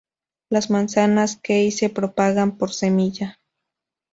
[0.49, 3.37] Las manzanas kei se propagan por semilla.